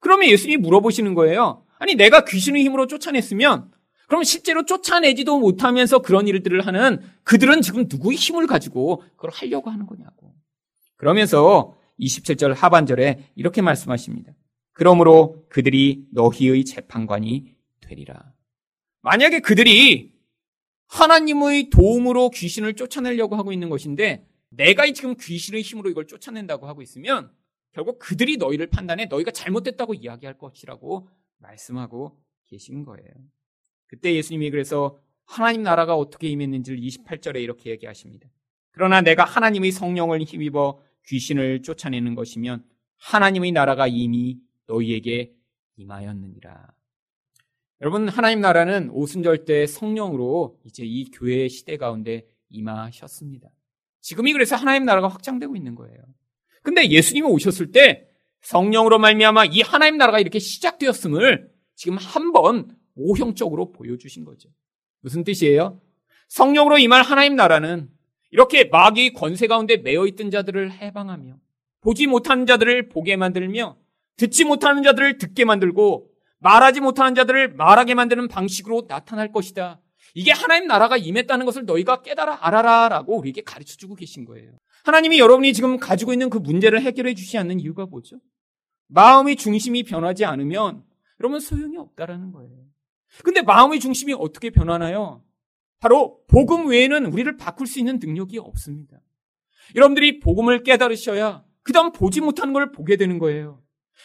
[0.00, 1.64] 그러면 예수님이 물어보시는 거예요.
[1.78, 3.70] 아니 내가 귀신의 힘으로 쫓아냈으면
[4.08, 9.86] 그럼 실제로 쫓아내지도 못하면서 그런 일들을 하는 그들은 지금 누구의 힘을 가지고 그걸 하려고 하는
[9.86, 10.34] 거냐고.
[10.96, 14.32] 그러면서 27절 하반절에 이렇게 말씀하십니다.
[14.78, 18.32] 그러므로 그들이 너희의 재판관이 되리라.
[19.02, 20.12] 만약에 그들이
[20.86, 27.32] 하나님의 도움으로 귀신을 쫓아내려고 하고 있는 것인데 내가 지금 귀신의 힘으로 이걸 쫓아낸다고 하고 있으면
[27.72, 33.10] 결국 그들이 너희를 판단해 너희가 잘못됐다고 이야기할 것이라고 말씀하고 계신 거예요.
[33.88, 38.28] 그때 예수님이 그래서 하나님 나라가 어떻게 임했는지를 28절에 이렇게 얘기하십니다.
[38.70, 42.64] 그러나 내가 하나님의 성령을 힘입어 귀신을 쫓아내는 것이면
[42.98, 44.38] 하나님의 나라가 이미
[44.68, 45.32] 너희에게
[45.76, 46.74] 임하였느니라.
[47.80, 53.48] 여러분, 하나님 나라는 오순절 때 성령으로 이제 이 교회의 시대 가운데 임하셨습니다.
[54.00, 55.98] 지금이 그래서 하나님 나라가 확장되고 있는 거예요.
[56.62, 58.08] 근데 예수님이 오셨을 때
[58.42, 64.48] 성령으로 말미암아 이 하나님 나라가 이렇게 시작되었음을 지금 한번 오형적으로 보여주신 거죠.
[65.00, 65.80] 무슨 뜻이에요?
[66.28, 67.88] 성령으로 임할 하나님 나라는
[68.30, 71.38] 이렇게 마귀의 권세 가운데 매여 있던 자들을 해방하며
[71.80, 73.76] 보지 못하는 자들을 보게 만들며
[74.18, 79.80] 듣지 못하는 자들을 듣게 만들고 말하지 못하는 자들을 말하게 만드는 방식으로 나타날 것이다.
[80.14, 84.52] 이게 하나님 나라가 임했다는 것을 너희가 깨달아 알아라 라고 우리에게 가르쳐 주고 계신 거예요.
[84.84, 88.18] 하나님이 여러분이 지금 가지고 있는 그 문제를 해결해 주시지 않는 이유가 뭐죠?
[88.88, 90.82] 마음의 중심이 변하지 않으면
[91.20, 92.56] 여러분 소용이 없다라는 거예요.
[93.22, 95.22] 근데 마음의 중심이 어떻게 변하나요?
[95.80, 98.98] 바로 복음 외에는 우리를 바꿀 수 있는 능력이 없습니다.
[99.74, 103.62] 여러분들이 복음을 깨달으셔야 그다음 보지 못하는 걸 보게 되는 거예요.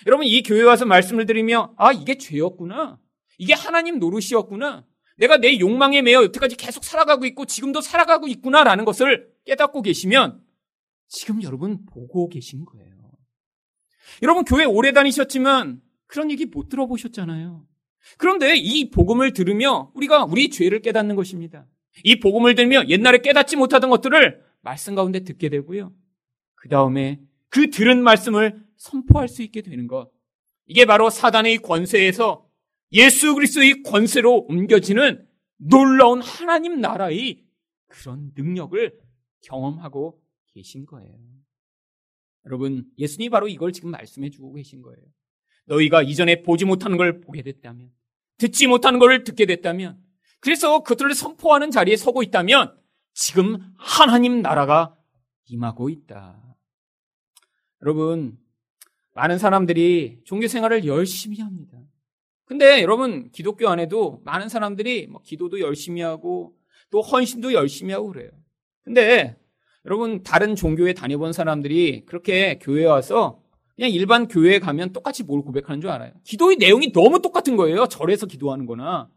[0.08, 2.99] 여러분 이 교회 와서 말씀을 드리며 아 이게 죄였구나.
[3.38, 4.86] 이게 하나님 노릇이었구나.
[5.17, 10.41] 내가 내 욕망에 매여 여태까지 계속 살아가고 있고 지금도 살아가고 있구나라는 것을 깨닫고 계시면
[11.08, 12.93] 지금 여러분 보고 계신 거예요.
[14.21, 17.65] 여러분 교회 오래 다니셨지만 그런 얘기 못 들어보셨잖아요.
[18.17, 21.65] 그런데 이 복음을 들으며 우리가 우리 죄를 깨닫는 것입니다.
[22.03, 25.93] 이 복음을 들으며 옛날에 깨닫지 못하던 것들을 말씀 가운데 듣게 되고요.
[26.56, 30.12] 그 다음에 그 들은 말씀을 선포할 수 있게 되는 것.
[30.65, 32.46] 이게 바로 사단의 권세에서
[32.91, 35.26] 예수 그리스도의 권세로 옮겨지는
[35.58, 37.46] 놀라운 하나님 나라의
[37.88, 39.00] 그런 능력을
[39.41, 40.22] 경험하고
[40.54, 41.17] 계신 거예요.
[42.46, 45.02] 여러분, 예수님이 바로 이걸 지금 말씀해 주고 계신 거예요.
[45.65, 47.89] 너희가 이전에 보지 못하는 걸 보게 됐다면,
[48.38, 49.98] 듣지 못하는 걸 듣게 됐다면,
[50.41, 52.78] 그래서 그들을 선포하는 자리에 서고 있다면,
[53.13, 54.98] 지금 하나님 나라가
[55.46, 56.58] 임하고 있다.
[57.82, 58.42] 여러분,
[59.13, 61.78] 많은 사람들이 종교 생활을 열심히 합니다.
[62.45, 66.54] 근데 여러분, 기독교 안에도 많은 사람들이 뭐 기도도 열심히 하고
[66.89, 68.30] 또 헌신도 열심히 하고 그래요.
[68.84, 69.38] 근데
[69.86, 73.41] 여러분, 다른 종교에 다녀본 사람들이 그렇게 교회에 와서
[73.76, 76.12] 그냥 일반 교회에 가면 똑같이 뭘 고백하는 줄 알아요.
[76.23, 77.88] 기도의 내용이 너무 똑같은 거예요.
[77.88, 79.10] 절에서 기도하는 거나.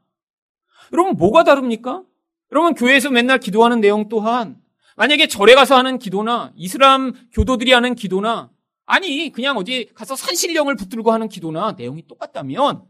[0.93, 2.05] 여러분, 뭐가 다릅니까?
[2.53, 4.57] 여러분, 교회에서 맨날 기도하는 내용 또한
[4.97, 8.51] 만약에 절에 가서 하는 기도나 이슬람 교도들이 하는 기도나
[8.87, 12.87] 아니, 그냥 어디 가서 산신령을 붙들고 하는 기도나 내용이 똑같다면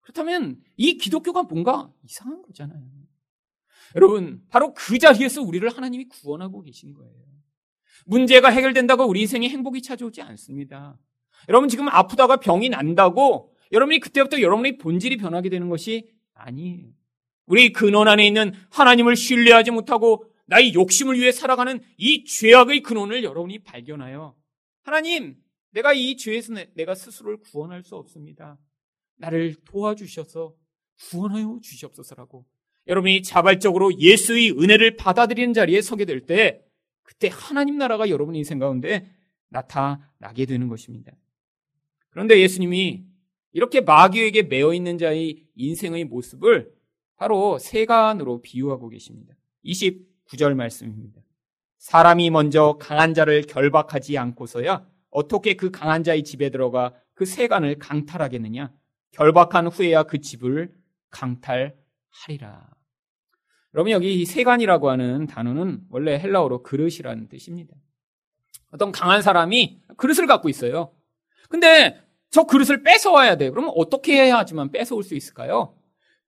[0.00, 2.82] 그렇다면 이 기독교가 뭔가 이상한 거잖아요.
[3.96, 7.30] 여러분, 바로 그 자리에서 우리를 하나님이 구원하고 계신 거예요.
[8.06, 10.98] 문제가 해결된다고 우리 인생에 행복이 찾아오지 않습니다.
[11.48, 16.88] 여러분 지금 아프다가 병이 난다고 여러분이 그때부터 여러분의 본질이 변하게 되는 것이 아니에요.
[17.46, 23.60] 우리 근원 안에 있는 하나님을 신뢰하지 못하고 나의 욕심을 위해 살아가는 이 죄악의 근원을 여러분이
[23.60, 24.34] 발견하여
[24.82, 25.36] 하나님,
[25.70, 28.58] 내가 이 죄에서 내가 스스로를 구원할 수 없습니다.
[29.16, 30.54] 나를 도와주셔서
[30.98, 32.46] 구원하여 주시옵소서라고
[32.86, 36.64] 여러분이 자발적으로 예수의 은혜를 받아들이는 자리에 서게 될 때
[37.02, 39.10] 그때 하나님 나라가 여러분 인생 가운데
[39.48, 41.12] 나타나게 되는 것입니다.
[42.10, 43.04] 그런데 예수님이
[43.52, 46.72] 이렇게 마귀에게 매어 있는 자의 인생의 모습을
[47.16, 49.34] 바로 세간으로 비유하고 계십니다.
[49.64, 51.20] 29절 말씀입니다.
[51.80, 58.70] 사람이 먼저 강한 자를 결박하지 않고서야 어떻게 그 강한 자의 집에 들어가 그 세간을 강탈하겠느냐?
[59.12, 60.72] 결박한 후에야 그 집을
[61.08, 62.70] 강탈하리라.
[63.74, 67.74] 여러분 여기 세간이라고 하는 단어는 원래 헬라어로 그릇이라는 뜻입니다.
[68.72, 70.92] 어떤 강한 사람이 그릇을 갖고 있어요.
[71.48, 73.48] 근데 저 그릇을 뺏어와야 돼.
[73.48, 75.74] 그러면 어떻게 해야지만 뺏어올 수 있을까요?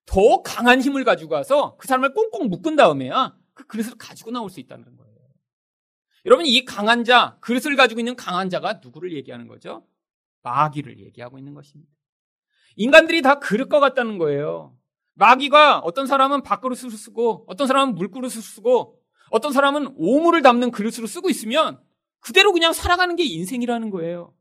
[0.06, 4.58] 더 강한 힘을 가지고 가서 그 사람을 꽁꽁 묶은 다음에야 그 그릇을 가지고 나올 수
[4.58, 5.01] 있다는 거예요.
[6.24, 9.86] 여러분 이 강한 자, 그릇을 가지고 있는 강한 자가 누구를 얘기하는 거죠?
[10.42, 11.90] 마귀를 얘기하고 있는 것입니다.
[12.76, 14.76] 인간들이 다 그릇 것 같다는 거예요.
[15.14, 18.98] 마귀가 어떤 사람은 밥그릇을 쓰고 어떤 사람은 물그릇을 쓰고
[19.30, 21.80] 어떤 사람은 오물을 담는 그릇으로 쓰고 있으면
[22.20, 24.34] 그대로 그냥 살아가는 게 인생이라는 거예요.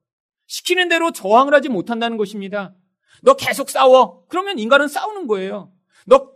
[0.48, 2.74] 시키는 대로 저항을 하지 못한다는 것입니다.
[3.22, 4.26] 너 계속 싸워.
[4.28, 5.72] 그러면 인간은 싸우는 거예요.
[6.06, 6.32] 너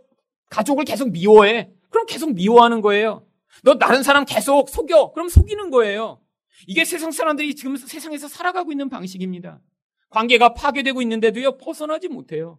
[0.50, 1.70] 가족을 계속 미워해.
[1.90, 3.25] 그럼 계속 미워하는 거예요.
[3.62, 5.12] 너 다른 사람 계속 속여.
[5.12, 6.20] 그럼 속이는 거예요.
[6.66, 9.60] 이게 세상 사람들이 지금 세상에서 살아가고 있는 방식입니다.
[10.08, 12.58] 관계가 파괴되고 있는데도요, 벗어나지 못해요.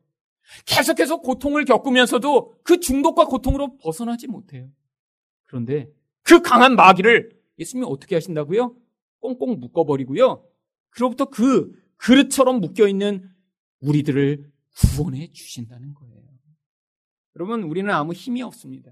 [0.66, 4.70] 계속해서 고통을 겪으면서도 그 중독과 고통으로 벗어나지 못해요.
[5.46, 5.90] 그런데
[6.24, 8.76] 그 강한 마귀를 예수님이 어떻게 하신다고요?
[9.20, 10.46] 꽁꽁 묶어버리고요.
[10.90, 13.30] 그로부터 그 그릇처럼 묶여 있는
[13.80, 16.18] 우리들을 구원해 주신다는 거예요.
[17.36, 18.92] 여러분, 우리는 아무 힘이 없습니다.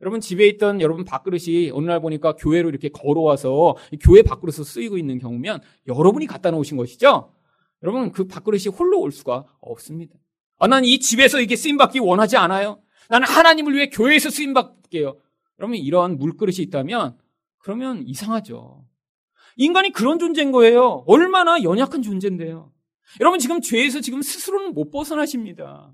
[0.00, 5.18] 여러분 집에 있던 여러분 밥그릇이 어느 날 보니까 교회로 이렇게 걸어와서 교회 밥그릇으로 쓰이고 있는
[5.18, 7.32] 경우면 여러분이 갖다 놓으신 것이죠.
[7.82, 10.14] 여러분 그 밥그릇이 홀로 올 수가 없습니다.
[10.58, 12.80] 아, 난 이 집에서 이게 쓰임 받기 원하지 않아요.
[13.08, 15.16] 나는 하나님을 위해 교회에서 쓰임 받게요.
[15.58, 17.16] 여러분 이런 물그릇이 있다면
[17.58, 18.84] 그러면 이상하죠.
[19.56, 21.04] 인간이 그런 존재인 거예요.
[21.06, 22.70] 얼마나 연약한 존재인데요.
[23.20, 25.90] 여러분 지금 죄에서 지금 스스로는 못 벗어나십니다.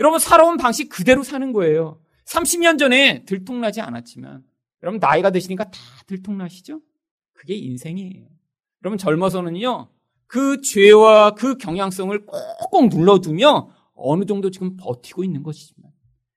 [0.00, 2.00] 여러분 살아온 방식 그대로 사는 거예요.
[2.28, 4.44] 30년 전에 들통나지 않았지만
[4.82, 6.80] 여러분 나이가 드시니까 다 들통나시죠?
[7.32, 8.26] 그게 인생이에요.
[8.82, 9.88] 여러분 젊어서는요.
[10.26, 15.90] 그 죄와 그 경향성을 꼭꼭 눌러두며 어느 정도 지금 버티고 있는 것이지만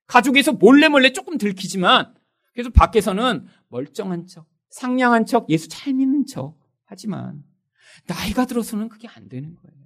[0.06, 2.14] 가족에서 몰래 몰래 조금 들키지만
[2.52, 7.44] 그래서 밖에서는 멀쩡한 척, 상냥한 척, 예수 잘 믿는 척 하지만
[8.06, 9.82] 나이가 들어서는 그게 안 되는 거예요.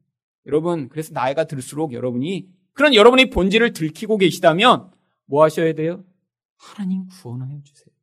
[0.46, 4.90] 여러분 그래서 나이가 들수록 여러분이 그런 여러분의 본질을 들키고 계시다면
[5.26, 6.04] 뭐 하셔야 돼요?
[6.56, 7.94] 하나님 구원하여 주세요.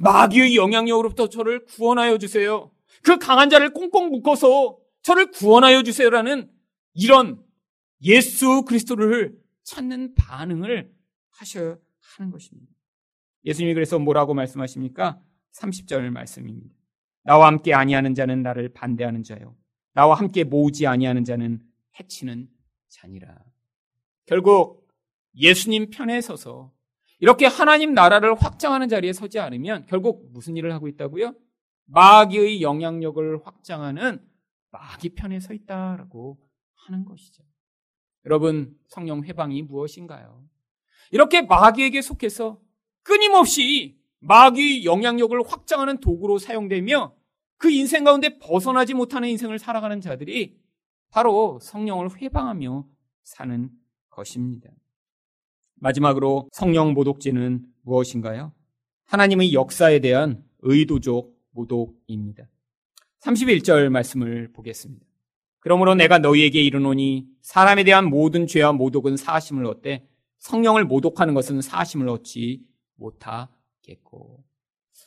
[0.00, 2.70] 마귀의 영향력으로부터 저를 구원하여 주세요.
[3.02, 6.50] 그 강한 자를 꽁꽁 묶어서 저를 구원하여 주세요라는
[6.94, 7.44] 이런
[8.02, 10.92] 예수 그리스도를 찾는 반응을
[11.30, 11.76] 하셔야
[12.16, 12.72] 하는 것입니다.
[13.44, 15.20] 예수님이 그래서 뭐라고 말씀하십니까?
[15.52, 16.74] 30절 말씀입니다.
[17.24, 19.56] 나와 함께 아니하는 자는 나를 반대하는 자요.
[19.94, 21.60] 나와 함께 모으지 아니하는 자는
[21.98, 22.48] 해치는
[22.88, 23.36] 자니라.
[24.26, 24.81] 결국
[25.34, 26.72] 예수님 편에 서서
[27.18, 31.34] 이렇게 하나님 나라를 확장하는 자리에 서지 않으면 결국 무슨 일을 하고 있다고요?
[31.86, 34.20] 마귀의 영향력을 확장하는
[34.70, 36.38] 마귀 편에 서 있다라고
[36.86, 37.44] 하는 것이죠.
[38.24, 40.42] 여러분, 성령 회방이 무엇인가요?
[41.10, 42.60] 이렇게 마귀에게 속해서
[43.02, 47.14] 끊임없이 마귀의 영향력을 확장하는 도구로 사용되며
[47.56, 50.60] 그 인생 가운데 벗어나지 못하는 인생을 살아가는 자들이
[51.10, 52.86] 바로 성령을 회방하며
[53.22, 53.70] 사는
[54.08, 54.70] 것입니다.
[55.82, 58.52] 마지막으로 성령 모독죄는 무엇인가요?
[59.06, 62.48] 하나님의 역사에 대한 의도적 모독입니다.
[63.20, 65.04] 31절 말씀을 보겠습니다.
[65.58, 70.06] 그러므로 내가 너희에게 이르노니 사람에 대한 모든 죄와 모독은 사심을 얻되
[70.38, 72.62] 성령을 모독하는 것은 사심을 얻지
[72.94, 74.44] 못하겠고.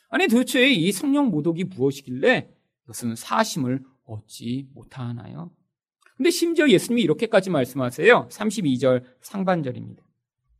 [0.10, 2.50] 아니 도대체 이 성령 모독이 무엇이길래
[2.84, 5.52] 이것은 사심을 얻지 못하나요?
[6.18, 8.28] 근데 심지어 예수님이 이렇게까지 말씀하세요.
[8.30, 10.06] 32절 상반절입니다.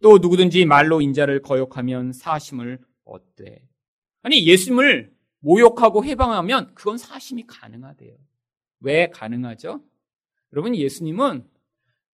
[0.06, 3.60] 또 누구든지 말로 인자를 거역하면 사심을 얻되.
[4.22, 8.14] 아니 예수님을 모욕하고 해방하면 그건 사심이 가능하대요.
[8.82, 9.82] 왜 가능하죠?
[10.54, 11.48] 여러분 예수님은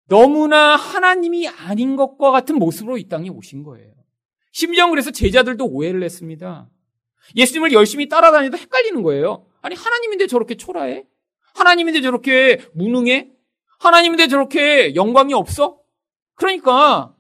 [0.07, 3.93] 너무나 하나님이 아닌 것과 같은 모습으로 이 땅에 오신 거예요.
[4.53, 6.69] 심지어 그래서 제자들도 오해를 했습니다.
[7.35, 9.47] 예수님을 열심히 따라다니다 헷갈리는 거예요.
[9.61, 11.05] 아니 하나님인데 저렇게 초라해?
[11.55, 13.33] 하나님인데 저렇게 무능해?
[13.79, 15.81] 하나님인데 저렇게 영광이 없어?
[16.35, 17.13] 그러니까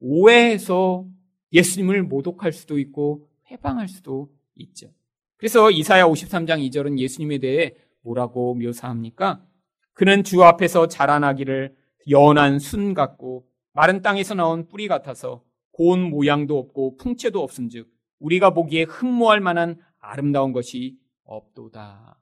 [0.00, 1.06] 오해해서
[1.52, 4.92] 예수님을 모독할 수도 있고 회방할 수도 있죠.
[5.36, 9.44] 그래서 이사야 53장 2절은 예수님에 대해 뭐라고 묘사합니까?
[9.92, 11.74] 그는 주 앞에서 자라나기를
[12.10, 18.84] 연한 순 같고 마른 땅에서 나온 뿌리 같아서 고운 모양도 없고 풍채도 없은즉 우리가 보기에
[18.84, 22.20] 흠모할 만한 아름다운 것이 없도다.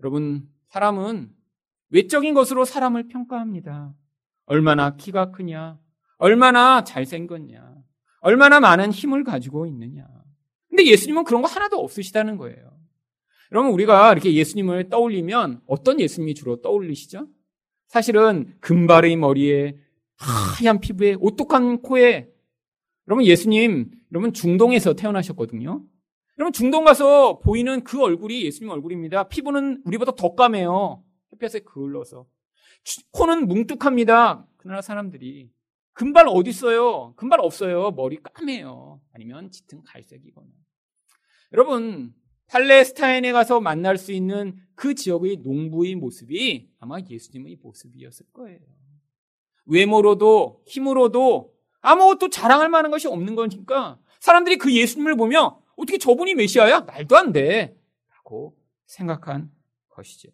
[0.00, 1.30] 여러분 사람은
[1.90, 3.94] 외적인 것으로 사람을 평가합니다.
[4.46, 5.78] 얼마나 키가 크냐,
[6.18, 7.74] 얼마나 잘생겼냐,
[8.20, 10.06] 얼마나 많은 힘을 가지고 있느냐.
[10.68, 12.72] 근데 예수님은 그런 거 하나도 없으시다는 거예요.
[13.52, 17.28] 여러분, 우리가 이렇게 예수님을 떠올리면 어떤 예수님이 주로 떠올리시죠?
[17.88, 19.76] 사실은 금발의 머리에
[20.16, 22.28] 하얀 피부에 오똑한 코에
[23.06, 25.84] 여러분 예수님 여러분 중동에서 태어나셨거든요.
[26.38, 29.28] 여러분 중동 가서 보이는 그 얼굴이 예수님 얼굴입니다.
[29.28, 31.02] 피부는 우리보다 더 까매요.
[31.32, 32.26] 햇볕에 그을러서
[33.12, 34.46] 코는 뭉뚝합니다.
[34.56, 35.50] 그 나라 사람들이
[35.94, 37.14] 금발 어디 있어요?
[37.16, 37.92] 금발 없어요.
[37.92, 39.00] 머리 까매요.
[39.12, 40.48] 아니면 짙은 갈색이거나.
[41.52, 42.12] 여러분
[42.48, 48.60] 팔레스타인에 가서 만날 수 있는 그 지역의 농부의 모습이 아마 예수님의 모습이었을 거예요.
[49.66, 56.80] 외모로도 힘으로도 아무것도 자랑할 만한 것이 없는 거니까 사람들이 그 예수님을 보면 어떻게 저분이 메시아야?
[56.82, 57.76] 말도 안 돼.
[58.14, 58.56] 라고
[58.86, 59.50] 생각한
[59.88, 60.30] 것이죠.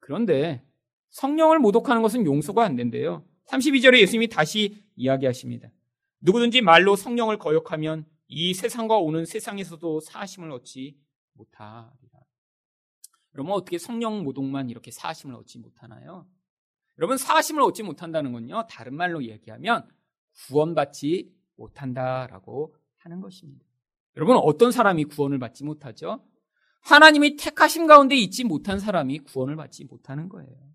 [0.00, 0.64] 그런데
[1.10, 3.24] 성령을 모독하는 것은 용서가 안 된대요.
[3.48, 5.70] 32절에 예수님이 다시 이야기하십니다.
[6.20, 10.98] 누구든지 말로 성령을 거역하면 이 세상과 오는 세상에서도 사심을 얻지
[11.34, 12.18] 못하리라.
[13.34, 16.26] 여러분 어떻게 성령 모독만 이렇게 사심을 얻지 못하나요?
[16.98, 18.66] 여러분 사심을 얻지 못한다는 건요.
[18.68, 19.88] 다른 말로 얘기하면
[20.46, 23.64] 구원받지 못한다라고 하는 것입니다.
[24.16, 26.24] 여러분 어떤 사람이 구원을 받지 못하죠?
[26.80, 30.68] 하나님이 택하신 가운데 있지 못한 사람이 구원을 받지 못하는 거예요.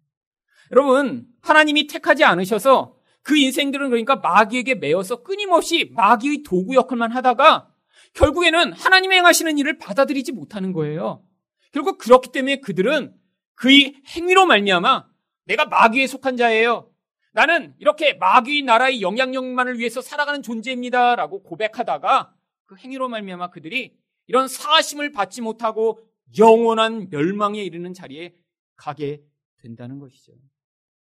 [0.71, 7.69] 여러분, 하나님이 택하지 않으셔서 그 인생들은 그러니까 마귀에게 매여서 끊임없이 마귀의 도구 역할만 하다가
[8.13, 11.23] 결국에는 하나님의 행하시는 일을 받아들이지 못하는 거예요.
[11.71, 13.15] 결국 그렇기 때문에 그들은
[13.55, 15.07] 그의 행위로 말미암아
[15.45, 16.91] 내가 마귀에 속한 자예요.
[17.31, 22.33] 나는 이렇게 마귀 나라의 영향력만을 위해서 살아가는 존재입니다라고 고백하다가
[22.65, 23.95] 그 행위로 말미암아 그들이
[24.27, 25.99] 이런 사심을 받지 못하고
[26.37, 28.35] 영원한 멸망에 이르는 자리에
[28.75, 29.21] 가게
[29.57, 30.33] 된다는 것이죠.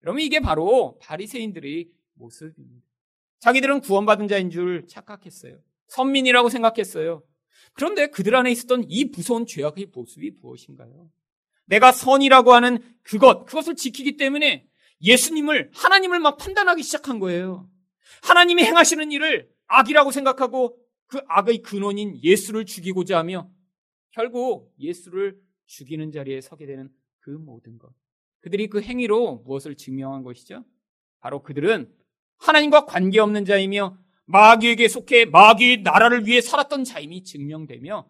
[0.03, 1.89] 여러분 이게 바로 바리새인들의
[2.19, 2.87] 모습입니다.
[3.41, 5.59] 자기들은 구원받은 자인 줄 착각했어요.
[5.89, 7.23] 선민이라고 생각했어요.
[7.73, 11.11] 그런데 그들 안에 있었던 이 무서운 죄악의 모습이 무엇인가요?
[11.67, 14.67] 내가 선이라고 하는 그것, 그것을 지키기 때문에
[15.03, 17.71] 예수님을, 하나님을 막 판단하기 시작한 거예요.
[18.23, 23.51] 하나님이 행하시는 일을 악이라고 생각하고 그 악의 근원인 예수를 죽이고자 하며
[24.11, 26.91] 결국 예수를 죽이는 자리에 서게 되는
[27.21, 27.93] 그 모든 것.
[28.41, 30.65] 그들이 그 행위로 무엇을 증명한 것이죠?
[31.21, 31.93] 바로 그들은
[32.39, 38.09] 하나님과 관계없는 자이며 마귀에게 속해 마귀의 나라를 위해 살았던 자임이 증명되며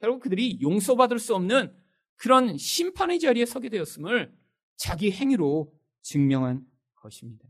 [0.00, 1.74] 결국 그들이 용서받을 수 없는
[2.16, 4.32] 그런 심판의 자리에 서게 되었음을
[4.76, 5.72] 자기 행위로
[6.02, 6.64] 증명한
[6.94, 7.44] 것입니다.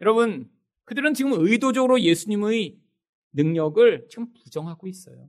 [0.00, 0.50] 여러분,
[0.84, 2.78] 그들은 지금 의도적으로 예수님의
[3.32, 5.28] 능력을 지금 부정하고 있어요.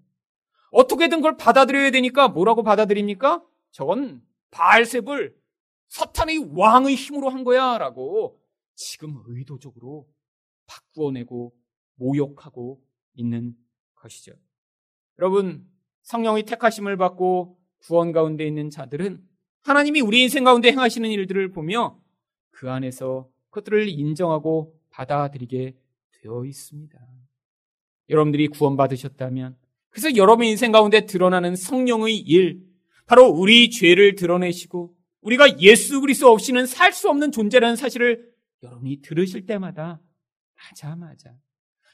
[0.71, 3.43] 어떻게든 그걸 받아들여야 되니까 뭐라고 받아들입니까?
[3.71, 5.35] 저건 바알셉을
[5.89, 8.38] 사탄의 왕의 힘으로 한 거야 라고
[8.79, 10.07] 지금 의도적으로
[10.65, 11.53] 바꾸어내고
[11.95, 12.81] 모욕하고
[13.13, 13.53] 있는
[13.95, 14.31] 것이죠.
[15.19, 15.67] 여러분,
[16.03, 19.21] 성령의 택하심을 받고 구원 가운데 있는 자들은
[19.61, 22.01] 하나님이 우리 인생 가운데 행하시는 일들을 보며
[22.51, 25.75] 그 안에서 그것들을 인정하고 받아들이게
[26.21, 26.97] 되어 있습니다.
[28.07, 29.57] 여러분들이 구원받으셨다면
[29.89, 32.63] 그래서 여러분 인생 가운데 드러나는 성령의 일,
[33.05, 38.29] 바로 우리 죄를 드러내시고 우리가 예수 그리스도 없이는 살 수 없는 존재라는 사실을
[38.63, 40.01] 여러분이 들으실 때마다
[40.55, 41.35] 맞아 맞아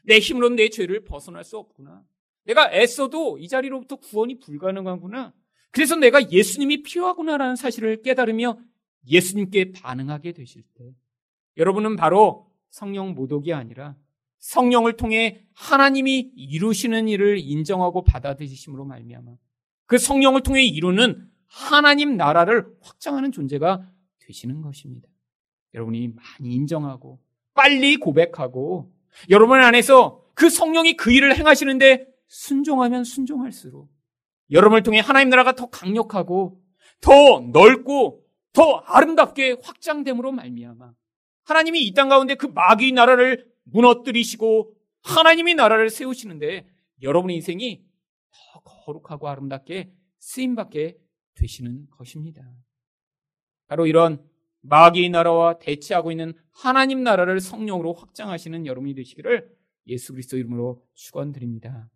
[0.03, 2.03] 내 힘으로는 내 죄를 벗어날 수 없구나.
[2.43, 5.33] 내가 애써도 이 자리로부터 구원이 불가능하구나.
[5.71, 8.57] 그래서 내가 예수님이 필요하구나라는 사실을 깨달으며
[9.07, 10.95] 예수님께 반응하게 되실 때
[11.57, 13.95] 여러분은 바로 성령 모독이 아니라
[14.39, 19.31] 성령을 통해 하나님이 이루시는 일을 인정하고 받아들이심으로 말미암아
[19.87, 23.89] 그 성령을 통해 이루는 하나님 나라를 확장하는 존재가
[24.19, 25.09] 되시는 것입니다.
[25.75, 27.19] 여러분이 많이 인정하고
[27.53, 28.91] 빨리 고백하고
[29.29, 33.89] 여러분 안에서 그 성령이 그 일을 행하시는데 순종하면 순종할수록
[34.51, 36.61] 여러분을 통해 하나님 나라가 더 강력하고
[37.01, 40.93] 더 넓고 더 아름답게 확장됨으로 말미암아
[41.43, 44.73] 하나님이 이 땅 가운데 그 마귀 나라를 무너뜨리시고
[45.03, 46.67] 하나님이 나라를 세우시는데
[47.01, 47.83] 여러분의 인생이
[48.31, 50.97] 더 거룩하고 아름답게 쓰임받게
[51.35, 52.41] 되시는 것입니다.
[53.67, 54.23] 바로 이런
[54.67, 59.49] 마귀의 나라와 대치하고 있는 하나님 나라를 성령으로 확장하시는 여러분이 되시기를
[59.87, 61.89] 예수 그리스도 이름으로 축원드립니다.